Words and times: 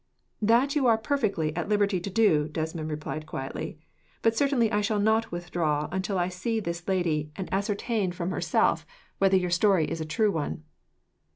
"That 0.41 0.75
you 0.75 0.87
are 0.87 0.97
perfectly 0.97 1.55
at 1.55 1.69
liberty 1.69 1.99
to 1.99 2.09
do," 2.09 2.47
Desmond 2.47 2.89
replied 2.89 3.27
quietly; 3.27 3.77
"but 4.23 4.35
certainly 4.35 4.71
I 4.71 4.81
shall 4.81 4.97
not 4.99 5.31
withdraw, 5.31 5.87
until 5.91 6.17
I 6.17 6.27
see 6.27 6.59
this 6.59 6.87
lady, 6.87 7.29
and 7.35 7.47
ascertain 7.53 8.11
from 8.11 8.31
herself 8.31 8.83
whether 9.19 9.37
your 9.37 9.51
story 9.51 9.85
is 9.85 10.01
a 10.01 10.03
true 10.05 10.31
one." 10.31 10.63